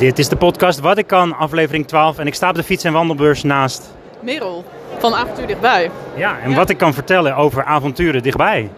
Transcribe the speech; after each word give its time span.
Dit 0.00 0.18
is 0.18 0.28
de 0.28 0.36
podcast 0.36 0.80
Wat 0.80 0.98
ik 0.98 1.06
kan, 1.06 1.36
aflevering 1.36 1.86
12. 1.86 2.18
En 2.18 2.26
ik 2.26 2.34
sta 2.34 2.48
op 2.48 2.54
de 2.54 2.62
fiets- 2.62 2.84
en 2.84 2.92
wandelbeurs 2.92 3.42
naast. 3.42 3.90
Merel 4.20 4.64
van 4.98 5.14
Avontuur 5.14 5.46
Dichtbij. 5.46 5.90
Ja, 6.16 6.38
en 6.42 6.54
wat 6.54 6.68
ik 6.70 6.78
kan 6.78 6.94
vertellen 6.94 7.36
over 7.36 7.64
avonturen 7.64 8.22
dichtbij. 8.22 8.70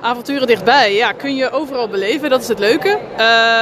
Avonturen 0.00 0.46
dichtbij, 0.46 0.94
ja, 0.94 1.12
kun 1.12 1.36
je 1.36 1.50
overal 1.50 1.88
beleven. 1.88 2.30
Dat 2.30 2.40
is 2.40 2.48
het 2.48 2.58
leuke. 2.58 2.88
Eh, 2.88 3.18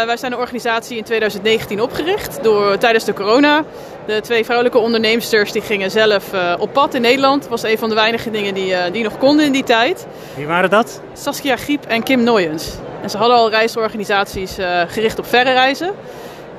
wij 0.06 0.16
zijn 0.16 0.32
een 0.32 0.38
organisatie 0.38 0.96
in 0.96 1.04
2019 1.04 1.80
opgericht 1.80 2.38
door, 2.42 2.78
tijdens 2.78 3.04
de 3.04 3.12
corona. 3.12 3.64
De 4.06 4.20
twee 4.20 4.44
vrouwelijke 4.44 4.78
onderneemsters 4.78 5.52
die 5.52 5.62
gingen 5.62 5.90
zelf 5.90 6.32
eh, 6.32 6.54
op 6.58 6.72
pad 6.72 6.94
in 6.94 7.02
Nederland. 7.02 7.40
Dat 7.40 7.50
was 7.50 7.62
een 7.62 7.78
van 7.78 7.88
de 7.88 7.94
weinige 7.94 8.30
dingen 8.30 8.54
die, 8.54 8.74
eh, 8.74 8.92
die 8.92 9.02
nog 9.02 9.18
konden 9.18 9.46
in 9.46 9.52
die 9.52 9.64
tijd. 9.64 10.06
Wie 10.36 10.46
waren 10.46 10.70
dat? 10.70 11.00
Saskia 11.12 11.56
Griep 11.56 11.84
en 11.84 12.02
Kim 12.02 12.22
Nooyens. 12.22 12.72
En 13.02 13.10
ze 13.10 13.16
hadden 13.16 13.36
al 13.36 13.50
reisorganisaties 13.50 14.56
gericht 14.88 15.18
op 15.18 15.26
verre 15.26 15.52
reizen. 15.52 15.94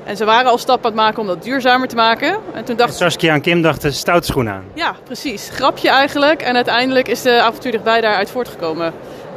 En 0.06 0.16
ze 0.16 0.24
waren 0.24 0.50
al 0.50 0.58
stappen 0.58 0.84
aan 0.90 0.96
het 0.96 1.04
maken 1.04 1.20
om 1.20 1.26
dat 1.26 1.42
duurzamer 1.42 1.88
te 1.88 1.96
maken. 1.96 2.38
En 2.54 2.64
toen 2.64 2.76
dachten 2.76 2.96
ze, 2.96 3.02
Saskia 3.02 3.34
en 3.34 3.40
Kim 3.40 3.62
dachten 3.62 3.92
stoute 3.92 4.26
schoenen 4.26 4.52
aan. 4.52 4.64
ja, 4.74 4.94
precies. 5.04 5.48
Grapje 5.52 5.88
eigenlijk. 5.90 6.42
En 6.42 6.54
uiteindelijk 6.54 7.08
is 7.08 7.22
de 7.22 7.40
avontuur 7.42 7.70
dichtbij 7.72 8.00
daaruit 8.00 8.30
voortgekomen. 8.30 8.92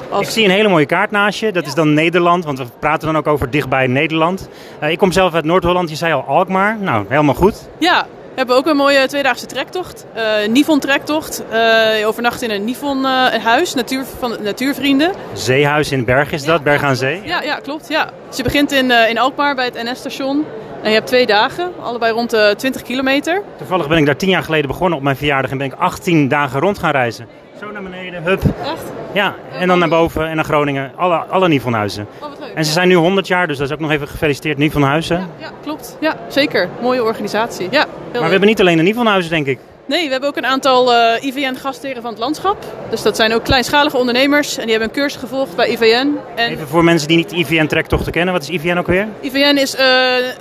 Als- 0.10 0.22
Ik 0.28 0.34
zie 0.34 0.44
een 0.46 0.52
hele 0.52 0.68
mooie 0.70 0.86
kaart 0.86 1.12
naast 1.12 1.40
je. 1.40 1.52
Dat 1.52 1.66
is 1.66 1.74
dan 1.74 1.94
Nederland, 1.94 2.46
want 2.46 2.58
we 2.58 2.66
praten 2.80 3.08
dan 3.08 3.18
ook 3.18 3.28
over 3.28 3.50
dichtbij 3.50 3.88
Nederland. 3.88 4.50
Eh, 4.80 4.90
ik 4.92 4.98
kom 4.98 5.12
zelf 5.12 5.34
uit 5.34 5.46
Noord-Holland, 5.46 5.90
je 5.90 5.96
zei 5.96 6.14
al 6.14 6.24
Alkmaar. 6.28 6.78
Nou, 6.80 7.06
helemaal 7.10 7.36
goed. 7.36 7.70
Ja, 7.78 8.06
we 8.30 8.36
hebben 8.36 8.56
ook 8.56 8.68
een 8.68 8.76
mooie 8.76 9.08
tweedaagse 9.08 9.46
trektocht. 9.46 10.06
eh 10.14 10.48
Nivon 10.48 10.80
trektocht. 10.80 11.44
Eh 11.50 12.08
overnacht 12.08 12.42
in 12.42 12.52
een 12.52 12.64
Nivon 12.64 13.06
eh, 13.06 13.44
huis, 13.44 13.74
natuur, 13.74 14.04
van 14.20 14.36
natuurvrienden. 14.42 15.12
Zeehuis 15.34 15.92
in 15.92 16.06
Berg 16.06 16.32
is 16.32 16.44
dat, 16.44 16.64
Berg 16.64 16.84
aan 16.84 16.96
Zee. 16.96 17.22
Ja, 17.24 17.42
ja, 17.42 17.56
klopt. 17.56 17.88
Ja. 17.90 18.10
Dus 18.28 18.38
je 18.38 18.44
begint 18.44 18.72
in, 18.72 18.92
in 18.92 19.18
Alkmaar 19.18 19.56
bij 19.56 19.66
het 19.66 19.84
NS-station. 19.84 20.46
En 20.82 20.90
je 20.90 20.96
hebt 20.96 21.08
twee 21.08 21.26
dagen, 21.26 21.72
allebei 21.82 22.14
rond 22.14 22.30
de 22.30 22.54
20 22.58 22.82
kilometer. 22.82 23.42
Toevallig 23.58 23.88
ben 23.88 23.98
ik 23.98 24.06
daar 24.06 24.16
tien 24.16 24.30
jaar 24.30 24.44
geleden 24.44 24.68
begonnen 24.68 24.98
op 24.98 25.04
mijn 25.04 25.16
verjaardag 25.16 25.52
en 25.52 25.58
ben 25.58 25.68
ik 25.68 25.74
18 25.74 26.28
dagen 26.28 26.60
rond 26.60 26.80
gaan 26.80 26.92
reizen. 26.92 27.28
Zo 27.60 27.72
naar 27.72 27.84
beneden, 27.84 28.24
hup. 28.24 28.42
Echt? 28.44 28.84
Ja, 29.14 29.36
en 29.60 29.68
dan 29.68 29.80
naar 29.80 29.90
boven 29.90 30.28
en 30.28 30.36
naar 30.36 30.46
Groningen. 30.46 30.92
Alle, 30.96 31.16
alle 31.16 31.48
Nivonhuizen. 31.48 32.08
Oh, 32.20 32.30
wat 32.30 32.40
leuk. 32.40 32.54
En 32.54 32.66
ze 32.66 32.72
zijn 32.72 32.88
nu 32.88 32.96
100 32.96 33.28
jaar, 33.28 33.48
dus 33.48 33.58
dat 33.58 33.68
is 33.68 33.74
ook 33.74 33.80
nog 33.80 33.92
even 33.92 34.08
gefeliciteerd 34.08 34.58
Nivonhuizen. 34.58 35.28
Ja, 35.38 35.50
klopt. 35.64 35.98
Ja, 36.00 36.16
zeker. 36.28 36.70
Mooie 36.82 37.04
organisatie. 37.04 37.68
Ja, 37.72 37.86
Maar 38.12 38.14
we 38.14 38.20
leuk. 38.20 38.30
hebben 38.32 38.50
niet 38.50 38.60
alleen 38.60 38.78
de 38.78 38.84
Nivonhuizen, 38.84 39.32
denk 39.32 39.46
ik. 39.48 39.60
Nee, 39.86 40.06
we 40.06 40.12
hebben 40.12 40.30
ook 40.30 40.38
een 40.38 40.46
aantal 40.46 40.94
eh, 40.94 41.24
IVN-gastheren 41.24 42.02
van 42.02 42.12
het 42.12 42.20
landschap. 42.20 42.58
Dus 42.90 43.02
dat 43.02 43.16
zijn 43.16 43.34
ook 43.34 43.44
kleinschalige 43.44 43.98
ondernemers. 43.98 44.58
En 44.58 44.62
die 44.62 44.72
hebben 44.72 44.88
een 44.90 44.96
cursus 45.02 45.20
gevolgd 45.20 45.56
bij 45.56 45.68
IVN. 45.70 46.16
En 46.36 46.52
Even 46.52 46.68
voor 46.68 46.84
mensen 46.84 47.08
die 47.08 47.18
niet 47.18 47.32
IVN-trektochten 47.32 48.12
kennen. 48.12 48.34
Wat 48.34 48.42
is 48.44 48.50
IVN 48.50 48.78
ook 48.78 48.88
weer? 48.88 49.08
IVN 49.22 49.58
is 49.58 49.76
eh, 49.76 49.86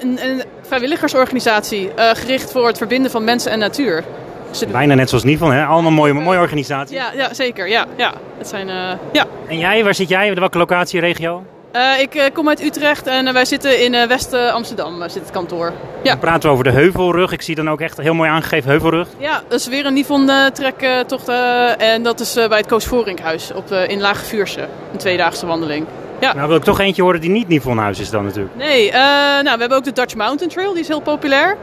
een, 0.00 0.18
een 0.22 0.42
vrijwilligersorganisatie 0.62 1.90
eh, 1.94 2.10
gericht 2.14 2.52
voor 2.52 2.66
het 2.66 2.78
verbinden 2.78 3.10
van 3.10 3.24
mensen 3.24 3.50
en 3.52 3.58
natuur. 3.58 4.04
Dus 4.50 4.60
het- 4.60 4.72
Bijna 4.72 4.94
net 4.94 5.08
zoals 5.08 5.24
Nivon, 5.24 5.52
hè? 5.52 5.64
Allemaal 5.64 5.90
mooie, 5.90 6.12
mooie 6.12 6.38
organisaties. 6.40 6.96
ja, 6.96 7.10
ja, 7.14 7.34
zeker. 7.34 7.68
Ja, 7.68 7.86
ja. 7.96 8.12
Het 8.38 8.48
zijn, 8.48 8.68
eh, 8.68 8.74
ja. 9.12 9.24
En 9.48 9.58
jij, 9.58 9.84
waar 9.84 9.94
zit 9.94 10.08
jij? 10.08 10.34
Welke 10.34 10.58
locatie, 10.58 11.00
regio? 11.00 11.44
Eh, 11.72 12.00
ik 12.00 12.14
eh, 12.14 12.24
kom 12.32 12.48
uit 12.48 12.62
Utrecht 12.62 13.06
en 13.06 13.26
eh, 13.26 13.32
wij 13.32 13.44
zitten 13.44 13.84
in 13.84 14.08
West-Amsterdam, 14.08 15.00
zit 15.08 15.22
het 15.22 15.30
kantoor. 15.30 15.72
Ja. 16.02 16.10
Dan 16.10 16.18
praten 16.18 16.42
we 16.42 16.48
over 16.48 16.64
de 16.64 16.70
Heuvelrug. 16.70 17.32
Ik 17.32 17.42
zie 17.42 17.54
dan 17.54 17.70
ook 17.70 17.80
echt 17.80 17.96
heel 17.96 18.14
mooi 18.14 18.30
aangegeven 18.30 18.70
Heuvelrug. 18.70 19.08
ja, 19.18 19.42
dat 19.48 19.60
is 19.60 19.66
weer 19.66 19.86
een 19.86 19.92
Nivon-trektocht. 19.94 21.28
en 21.78 22.02
dat 22.02 22.20
is 22.20 22.34
bij 22.34 22.58
het 22.58 22.66
Koos 22.66 22.84
Voringhuis 22.84 23.52
op, 23.52 23.70
in 23.70 24.00
Lage 24.00 24.24
Vuurse. 24.24 24.68
Een 24.92 24.98
tweedaagse 24.98 25.46
wandeling. 25.46 25.86
Ja. 26.20 26.34
Nou 26.34 26.48
wil 26.48 26.56
ik 26.56 26.62
toch 26.62 26.80
eentje 26.80 27.02
horen 27.02 27.20
die 27.20 27.30
niet 27.30 27.48
Nivonhuis 27.48 28.00
is 28.00 28.10
dan 28.10 28.24
natuurlijk. 28.24 28.56
Nee, 28.56 28.90
nou, 28.92 29.42
we 29.42 29.60
hebben 29.60 29.76
ook 29.76 29.84
de 29.84 29.92
Dutch 29.92 30.14
Mountain 30.14 30.50
Trail, 30.50 30.72
die 30.72 30.82
is 30.82 30.88
heel 30.88 31.00
populair. 31.00 31.56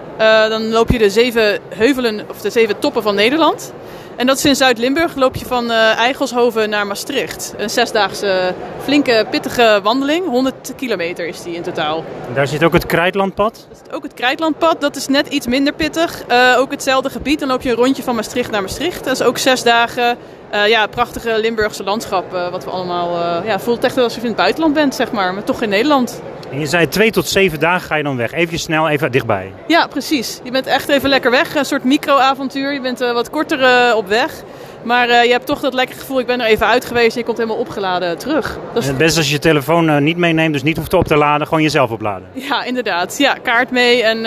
Dan 0.49 0.69
loop 0.69 0.91
je 0.91 0.97
de 0.97 1.09
zeven 1.09 1.59
heuvelen, 1.75 2.25
of 2.29 2.41
de 2.41 2.49
zeven 2.49 2.79
toppen 2.79 3.03
van 3.03 3.15
Nederland. 3.15 3.73
En 4.15 4.27
dat 4.27 4.37
is 4.37 4.45
in 4.45 4.55
Zuid-Limburg, 4.55 5.15
loop 5.15 5.35
je 5.35 5.45
van 5.45 5.71
eh 5.71 5.97
Eigelshoven 5.97 6.69
naar 6.69 6.87
Maastricht. 6.87 7.53
Een 7.57 7.69
zesdaagse, 7.69 8.53
flinke, 8.83 9.25
pittige 9.29 9.79
wandeling. 9.83 10.27
100 10.27 10.73
kilometer 10.75 11.27
is 11.27 11.43
die 11.43 11.55
in 11.55 11.61
totaal. 11.61 12.03
En 12.27 12.33
daar 12.33 12.47
zit 12.47 12.63
ook 12.63 12.73
het 12.73 12.85
Krijtlandpad. 12.85 13.67
Is 13.71 13.93
ook 13.93 14.03
het 14.03 14.13
Krijtlandpad, 14.13 14.81
dat 14.81 14.95
is 14.95 15.07
net 15.07 15.27
iets 15.27 15.47
minder 15.47 15.73
pittig. 15.73 16.23
Eh, 16.27 16.55
ook 16.57 16.71
hetzelfde 16.71 17.09
gebied, 17.09 17.39
dan 17.39 17.47
loop 17.47 17.61
je 17.61 17.69
een 17.69 17.75
rondje 17.75 18.03
van 18.03 18.15
Maastricht 18.15 18.51
naar 18.51 18.61
Maastricht. 18.61 19.03
Dat 19.03 19.13
is 19.13 19.21
ook 19.21 19.37
zes 19.37 19.63
dagen. 19.63 20.17
Eh, 20.49 20.67
ja, 20.67 20.87
prachtige 20.87 21.39
Limburgse 21.39 21.83
landschap, 21.83 22.31
wat 22.51 22.63
we 22.63 22.69
allemaal... 22.69 23.43
ja, 23.45 23.59
voelt 23.59 23.83
echt 23.83 23.97
alsof 23.97 24.15
je 24.15 24.21
in 24.21 24.27
het 24.27 24.35
buitenland 24.35 24.73
bent, 24.73 24.95
zeg 24.95 25.11
maar. 25.11 25.33
Maar 25.33 25.43
toch 25.43 25.61
in 25.61 25.69
Nederland. 25.69 26.21
En 26.51 26.59
je 26.59 26.65
zei 26.65 26.87
twee 26.87 27.11
tot 27.11 27.27
zeven 27.27 27.59
dagen 27.59 27.87
ga 27.87 27.95
je 27.95 28.03
dan 28.03 28.17
weg. 28.17 28.31
Even 28.31 28.59
snel, 28.59 28.89
even 28.89 29.11
dichtbij. 29.11 29.51
Ja, 29.67 29.87
precies. 29.87 30.39
Je 30.43 30.51
bent 30.51 30.67
echt 30.67 30.89
even 30.89 31.09
lekker 31.09 31.31
weg. 31.31 31.55
Een 31.55 31.65
soort 31.65 31.83
micro-avontuur. 31.83 32.73
Je 32.73 32.81
bent 32.81 33.01
eh, 33.01 33.11
wat 33.11 33.29
korter 33.29 33.63
eh, 33.63 33.95
op 33.95 34.07
weg. 34.07 34.43
Maar 34.83 35.09
eh, 35.09 35.23
je 35.23 35.31
hebt 35.31 35.45
toch 35.45 35.59
dat 35.59 35.73
lekkere 35.73 35.99
gevoel, 35.99 36.19
ik 36.19 36.25
ben 36.25 36.41
er 36.41 36.47
even 36.47 36.67
uit 36.67 36.85
geweest 36.85 37.11
en 37.13 37.19
je 37.19 37.25
komt 37.25 37.37
helemaal 37.37 37.59
opgeladen 37.59 38.17
terug. 38.17 38.57
Dat 38.73 38.81
is, 38.83 38.87
het 38.87 38.97
beste 38.97 39.17
als 39.17 39.27
je 39.27 39.33
je 39.33 39.39
telefoon 39.39 40.03
niet 40.03 40.17
meeneemt, 40.17 40.53
dus 40.53 40.63
niet 40.63 40.77
hoeft 40.77 40.93
op 40.93 41.05
te 41.05 41.15
laden, 41.15 41.47
gewoon 41.47 41.63
jezelf 41.63 41.91
opladen. 41.91 42.27
ja, 42.33 42.63
inderdaad. 42.63 43.17
Ja, 43.17 43.33
kaart 43.33 43.71
mee 43.71 44.03
en 44.03 44.19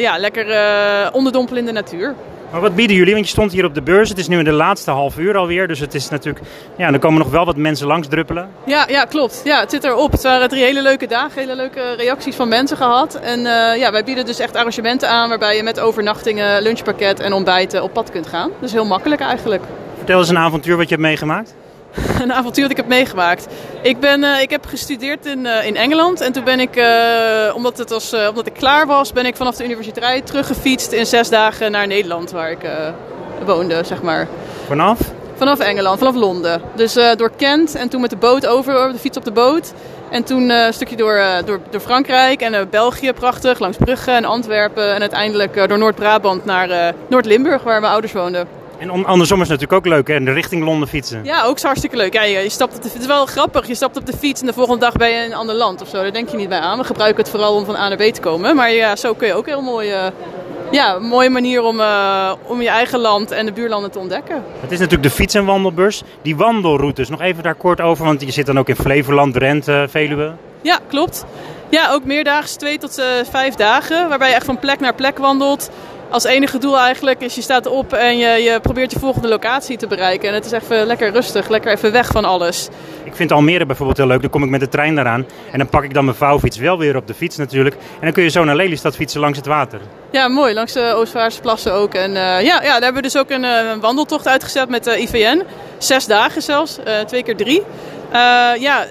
ja, 0.00 0.18
lekker 0.18 0.46
onderdompelen 1.12 1.60
in 1.60 1.66
de 1.66 1.72
natuur. 1.72 2.14
Maar 2.54 2.62
wat 2.62 2.74
bieden 2.74 2.96
jullie? 2.96 3.12
Want 3.12 3.24
je 3.24 3.30
stond 3.30 3.52
hier 3.52 3.64
op 3.64 3.74
de 3.74 3.82
beurs. 3.82 4.08
Het 4.08 4.18
is 4.18 4.28
nu 4.28 4.38
in 4.38 4.44
de 4.44 4.52
laatste 4.52 4.90
half 4.90 5.18
uur 5.18 5.36
alweer. 5.36 5.68
Dus 5.68 5.78
het 5.78 5.94
is 5.94 6.08
natuurlijk. 6.08 6.44
Ja, 6.76 6.92
er 6.92 6.98
komen 6.98 7.18
nog 7.18 7.30
wel 7.30 7.44
wat 7.44 7.56
mensen 7.56 7.86
langs 7.86 8.08
druppelen. 8.08 8.50
Ja, 8.66 8.86
ja, 8.88 9.04
klopt. 9.04 9.40
Ja, 9.44 9.60
het 9.60 9.70
zit 9.70 9.84
erop. 9.84 10.12
Het 10.12 10.22
waren 10.22 10.48
drie 10.48 10.64
hele 10.64 10.82
leuke 10.82 11.06
dagen, 11.06 11.40
hele 11.40 11.56
leuke 11.56 11.94
reacties 11.96 12.34
van 12.36 12.48
mensen 12.48 12.76
gehad. 12.76 13.14
En 13.14 13.38
eh, 13.38 13.78
ja, 13.78 13.92
wij 13.92 14.04
bieden 14.04 14.26
dus 14.26 14.38
echt 14.38 14.56
arrangementen 14.56 15.08
aan 15.08 15.28
waarbij 15.28 15.56
je 15.56 15.62
met 15.62 15.80
overnachtingen, 15.80 16.62
lunchpakket 16.62 17.20
en 17.20 17.32
ontbijten 17.32 17.82
op 17.82 17.92
pad 17.92 18.10
kunt 18.10 18.26
gaan. 18.26 18.50
Dus 18.60 18.72
heel 18.72 18.86
makkelijk 18.86 19.20
eigenlijk. 19.20 19.62
Vertel 19.96 20.18
eens 20.18 20.28
een 20.28 20.38
avontuur 20.38 20.76
wat 20.76 20.88
je 20.88 20.94
hebt 20.94 21.06
meegemaakt. 21.06 21.54
een 22.22 22.32
avontuur 22.32 22.62
dat 22.62 22.70
ik 22.70 22.76
heb 22.76 22.86
meegemaakt. 22.86 23.46
Ik, 23.82 24.00
ben, 24.00 24.24
eh, 24.24 24.40
ik 24.40 24.50
heb 24.50 24.66
gestudeerd 24.66 25.26
in, 25.26 25.46
eh, 25.46 25.66
in 25.66 25.76
Engeland 25.76 26.20
en 26.20 26.32
toen 26.32 26.44
ben 26.44 26.60
ik, 26.60 26.76
eh, 26.76 27.54
omdat, 27.54 27.78
het 27.78 27.90
was, 27.90 28.14
omdat 28.28 28.46
ik 28.46 28.52
klaar 28.52 28.86
was, 28.86 29.12
ben 29.12 29.26
ik 29.26 29.36
vanaf 29.36 29.56
de 29.56 29.64
universiteit 29.64 30.26
teruggefietst 30.26 30.92
in 30.92 31.06
zes 31.06 31.28
dagen 31.28 31.70
naar 31.70 31.86
Nederland, 31.86 32.30
waar 32.30 32.50
ik 32.50 32.66
woonde, 33.44 33.84
zeg 33.84 34.02
maar. 34.02 34.28
Vanaf? 34.66 34.98
Vanaf 35.34 35.58
Engeland, 35.58 35.98
vanaf 35.98 36.14
Londen. 36.14 36.62
Dus 36.74 36.92
door 36.92 37.30
Kent 37.36 37.74
en 37.74 37.88
toen 37.88 38.00
met 38.00 38.10
de 38.10 38.16
boot 38.16 38.46
over, 38.46 38.92
de 38.92 38.98
fiets 38.98 39.16
op 39.16 39.24
de 39.24 39.32
boot. 39.32 39.72
En 40.10 40.24
toen 40.24 40.48
een 40.50 40.72
stukje 40.72 40.96
door, 40.96 41.22
door, 41.44 41.60
door 41.70 41.80
Frankrijk 41.80 42.40
en 42.40 42.68
België, 42.70 43.12
prachtig, 43.12 43.58
langs 43.58 43.76
Brugge 43.76 44.10
en 44.10 44.24
Antwerpen. 44.24 44.94
En 44.94 45.00
uiteindelijk 45.00 45.68
door 45.68 45.78
Noord-Brabant 45.78 46.44
naar 46.44 46.94
Noord-Limburg, 47.08 47.62
waar 47.62 47.80
mijn 47.80 47.92
ouders 47.92 48.12
woonden. 48.12 48.63
En 48.78 48.90
om, 48.90 49.04
andersom 49.04 49.40
is 49.40 49.48
het 49.48 49.60
natuurlijk 49.60 49.86
ook 49.86 49.92
leuk, 49.92 50.08
hè? 50.08 50.14
In 50.14 50.24
de 50.24 50.32
richting 50.32 50.64
Londen 50.64 50.88
fietsen. 50.88 51.24
Ja, 51.24 51.44
ook 51.44 51.56
is 51.56 51.62
hartstikke 51.62 51.96
leuk. 51.96 52.12
Ja, 52.12 52.22
je, 52.22 52.38
je 52.38 52.48
stapt 52.48 52.76
op 52.76 52.82
de, 52.82 52.88
het 52.92 53.00
is 53.00 53.06
wel 53.06 53.26
grappig. 53.26 53.66
Je 53.66 53.74
stapt 53.74 53.96
op 53.96 54.06
de 54.06 54.16
fiets 54.16 54.40
en 54.40 54.46
de 54.46 54.52
volgende 54.52 54.80
dag 54.80 54.92
ben 54.92 55.08
je 55.08 55.16
in 55.16 55.24
een 55.24 55.34
ander 55.36 55.54
land 55.54 55.82
of 55.82 55.88
zo. 55.88 56.02
Daar 56.02 56.12
denk 56.12 56.28
je 56.28 56.36
niet 56.36 56.48
bij 56.48 56.58
aan. 56.58 56.78
We 56.78 56.84
gebruiken 56.84 57.22
het 57.22 57.30
vooral 57.30 57.54
om 57.54 57.64
van 57.64 57.76
A 57.76 57.88
naar 57.88 57.96
B 57.96 58.02
te 58.02 58.20
komen. 58.20 58.56
Maar 58.56 58.72
ja, 58.72 58.96
zo 58.96 59.14
kun 59.14 59.26
je 59.26 59.34
ook 59.34 59.46
heel 59.46 59.62
mooi... 59.62 59.90
eh, 59.90 60.06
ja, 60.70 60.94
een 60.94 61.02
mooie 61.02 61.30
manier 61.30 61.62
om, 61.62 61.80
eh, 61.80 62.32
om 62.46 62.62
je 62.62 62.68
eigen 62.68 62.98
land 62.98 63.30
en 63.30 63.46
de 63.46 63.52
buurlanden 63.52 63.90
te 63.90 63.98
ontdekken. 63.98 64.44
Het 64.60 64.72
is 64.72 64.78
natuurlijk 64.78 65.08
de 65.08 65.14
fiets- 65.14 65.34
en 65.34 65.44
wandelbeurs. 65.44 66.02
Die 66.22 66.36
wandelroutes, 66.36 67.08
nog 67.08 67.20
even 67.20 67.42
daar 67.42 67.54
kort 67.54 67.80
over, 67.80 68.04
want 68.04 68.20
je 68.20 68.30
zit 68.32 68.46
dan 68.46 68.58
ook 68.58 68.68
in 68.68 68.76
Flevoland, 68.76 69.34
Drenthe, 69.34 69.86
Veluwe. 69.90 70.32
Ja, 70.62 70.78
klopt. 70.88 71.24
Ja, 71.68 71.92
ook 71.92 72.04
meerdaags, 72.04 72.54
twee 72.54 72.78
tot 72.78 72.98
eh, 72.98 73.04
vijf 73.30 73.54
dagen. 73.54 74.08
Waarbij 74.08 74.28
je 74.28 74.34
echt 74.34 74.44
van 74.44 74.58
plek 74.58 74.80
naar 74.80 74.94
plek 74.94 75.18
wandelt. 75.18 75.70
Als 76.14 76.24
enige 76.24 76.58
doel 76.58 76.78
eigenlijk 76.78 77.20
is 77.20 77.34
je 77.34 77.42
staat 77.42 77.66
op 77.66 77.92
en 77.92 78.18
je, 78.18 78.28
je 78.28 78.60
probeert 78.60 78.92
je 78.92 78.98
volgende 78.98 79.28
locatie 79.28 79.76
te 79.76 79.86
bereiken. 79.86 80.28
En 80.28 80.34
het 80.34 80.44
is 80.44 80.52
even 80.52 80.86
lekker 80.86 81.12
rustig, 81.12 81.48
lekker 81.48 81.72
even 81.72 81.92
weg 81.92 82.06
van 82.06 82.24
alles. 82.24 82.68
Ik 83.04 83.14
vind 83.14 83.32
Almere 83.32 83.66
bijvoorbeeld 83.66 83.98
heel 83.98 84.06
leuk. 84.06 84.20
Dan 84.20 84.30
kom 84.30 84.42
ik 84.42 84.50
met 84.50 84.60
de 84.60 84.68
trein 84.68 84.94
daaraan. 84.94 85.26
En 85.52 85.58
dan 85.58 85.68
pak 85.68 85.84
ik 85.84 85.94
dan 85.94 86.04
mijn 86.04 86.16
vouwfiets 86.16 86.56
wel 86.56 86.78
weer 86.78 86.96
op 86.96 87.06
de 87.06 87.14
fiets 87.14 87.36
natuurlijk. 87.36 87.74
En 87.74 88.00
dan 88.00 88.12
kun 88.12 88.22
je 88.22 88.28
zo 88.28 88.44
naar 88.44 88.56
Lelystad 88.56 88.96
fietsen 88.96 89.20
langs 89.20 89.38
het 89.38 89.46
water. 89.46 89.80
Ja, 90.10 90.28
mooi. 90.28 90.54
Langs 90.54 90.72
de 90.72 90.92
Oostvaarse 90.96 91.40
plassen 91.40 91.72
ook. 91.72 91.94
En 91.94 92.16
eh, 92.16 92.22
ja, 92.22 92.40
ja, 92.40 92.60
daar 92.60 92.82
hebben 92.82 92.94
we 92.94 93.08
dus 93.08 93.16
ook 93.16 93.30
een, 93.30 93.44
eh, 93.44 93.76
wandeltocht 93.80 94.28
uitgezet 94.28 94.68
met 94.68 94.84
de 94.84 95.00
IVN. 95.00 95.42
Zes 95.78 96.06
dagen 96.06 96.42
zelfs, 96.42 96.78
eh, 96.78 97.00
twee 97.00 97.22
keer 97.22 97.36
drie. 97.36 97.62
Eh, 98.14 98.20
ja, 98.60 98.82
eh, 98.84 98.88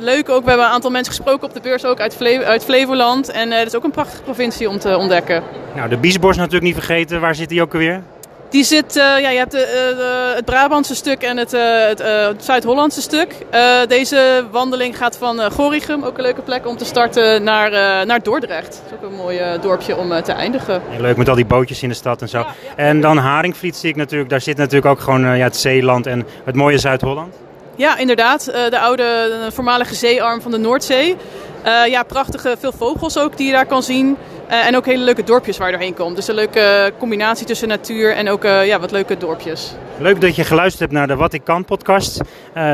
leuk 0.00 0.28
ook. 0.28 0.42
We 0.42 0.48
hebben 0.48 0.66
een 0.66 0.72
aantal 0.72 0.90
mensen 0.90 1.14
gesproken 1.14 1.48
op 1.48 1.54
de 1.54 1.60
beurs 1.60 1.84
ook 1.84 2.00
uit, 2.00 2.16
Fle 2.16 2.44
uit 2.44 2.64
Flevoland. 2.64 3.28
En 3.30 3.52
eh, 3.52 3.58
dat 3.58 3.66
is 3.66 3.74
ook 3.74 3.84
een 3.84 3.90
prachtige 3.90 4.22
provincie 4.22 4.68
om 4.68 4.78
te 4.78 4.96
ontdekken. 4.96 5.42
Nou, 5.74 5.88
de 5.88 5.96
Biesbos 5.96 6.36
natuurlijk 6.36 6.64
niet 6.64 6.74
vergeten. 6.74 7.20
Waar 7.20 7.34
zit 7.34 7.48
die 7.48 7.62
ook 7.62 7.72
alweer? 7.72 8.02
Die 8.50 8.64
zit, 8.64 8.96
eh, 8.96 9.02
ja, 9.02 9.28
je 9.30 9.38
hebt 9.38 9.50
de, 9.50 9.58
eh, 9.62 9.96
de- 9.96 10.32
het 10.36 10.44
Brabantse 10.44 10.94
stuk 10.94 11.22
en 11.22 11.36
het, 11.36 11.52
eh, 11.52 11.86
het, 11.88 12.00
eh, 12.00 12.26
het 12.26 12.44
Zuid-Hollandse 12.44 13.00
stuk. 13.00 13.34
Eh, 13.50 13.60
deze 13.88 14.44
wandeling 14.50 14.96
gaat 14.96 15.16
van 15.18 15.40
eh, 15.40 15.50
Gorinchem, 15.50 16.04
ook 16.04 16.16
een 16.16 16.22
leuke 16.22 16.40
plek 16.42 16.66
om 16.66 16.76
te 16.76 16.84
starten, 16.84 17.42
naar, 17.42 17.72
eh, 17.72 18.06
naar 18.06 18.22
Dordrecht. 18.22 18.82
Dat 18.84 18.98
is 19.00 19.04
ook 19.06 19.10
een 19.10 19.16
mooi 19.16 19.38
eh, 19.38 19.60
dorpje 19.62 19.96
om 19.96 20.12
eh, 20.12 20.22
te 20.22 20.32
eindigen. 20.32 20.82
Leuk 20.98 21.16
met 21.16 21.28
al 21.28 21.34
die 21.34 21.44
bootjes 21.46 21.82
in 21.82 21.88
de 21.88 21.94
stad 21.94 22.22
en 22.22 22.28
zo. 22.28 22.44
En 22.76 23.00
dan 23.00 23.16
Haringvliet 23.16 23.76
zie 23.76 23.88
ik 23.90 23.96
natuurlijk. 23.96 24.30
Daar 24.30 24.40
zit 24.40 24.56
natuurlijk 24.56 24.86
ook 24.86 25.00
gewoon 25.00 25.24
eh, 25.24 25.36
ja, 25.36 25.44
het 25.44 25.56
Zeeland 25.56 26.06
en 26.06 26.26
het 26.44 26.54
mooie 26.54 26.78
Zuid-Holland. 26.78 27.34
Ja, 27.76 27.98
inderdaad. 27.98 28.46
Eh, 28.46 28.70
de 28.70 28.78
oude, 28.78 29.02
de 29.44 29.52
voormalige 29.52 29.94
zeearm 29.94 30.40
van 30.40 30.50
de 30.50 30.58
Noordzee. 30.58 31.16
Eh, 31.62 31.86
ja, 31.86 32.02
prachtige, 32.02 32.56
veel 32.58 32.72
vogels 32.72 33.18
ook 33.18 33.36
die 33.36 33.46
je 33.46 33.52
daar 33.52 33.66
kan 33.66 33.82
zien. 33.82 34.16
en 34.48 34.76
ook 34.76 34.86
hele 34.86 35.04
leuke 35.04 35.24
dorpjes 35.24 35.58
waar 35.58 35.66
je 35.66 35.72
doorheen 35.72 35.94
komt. 35.94 36.16
Dus 36.16 36.28
een 36.28 36.34
leuke 36.34 36.92
combinatie 36.98 37.46
tussen 37.46 37.68
natuur 37.68 38.12
en 38.12 38.28
ook 38.28 38.42
ja, 38.42 38.80
wat 38.80 38.90
leuke 38.90 39.16
dorpjes. 39.16 39.74
Leuk 39.98 40.20
dat 40.20 40.36
je 40.36 40.44
geluisterd 40.44 40.80
hebt 40.80 40.92
naar 40.92 41.06
de 41.06 41.16
Wat 41.16 41.32
ik 41.32 41.44
kan 41.44 41.64
podcast. 41.64 42.20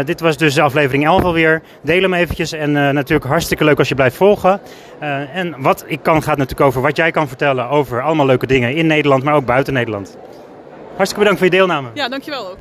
dit 0.04 0.20
was 0.20 0.37
dus 0.37 0.58
aflevering 0.58 1.04
11 1.04 1.22
alweer. 1.22 1.62
Deel 1.82 2.02
hem 2.02 2.14
eventjes 2.14 2.52
en 2.52 2.72
natuurlijk 2.72 3.25
hartstikke 3.25 3.64
leuk 3.64 3.78
als 3.78 3.88
je 3.88 3.94
blijft 3.94 4.16
volgen. 4.16 4.60
en 5.32 5.54
Wat 5.58 5.84
ik 5.87 6.02
kan 6.02 6.22
gaat 6.22 6.37
natuurlijk 6.37 6.66
over 6.66 6.82
wat 6.82 6.96
jij 6.96 7.10
kan 7.10 7.28
vertellen 7.28 7.69
over 7.69 8.02
allemaal 8.02 8.26
leuke 8.26 8.46
dingen 8.46 8.75
in 8.75 8.87
Nederland, 8.87 9.22
maar 9.22 9.34
ook 9.34 9.46
buiten 9.46 9.72
Nederland. 9.72 10.16
Hartstikke 10.87 11.19
bedankt 11.19 11.38
voor 11.38 11.50
je 11.50 11.56
deelname. 11.56 11.88
Ja, 11.94 12.08
dankjewel 12.08 12.49
ook. 12.50 12.58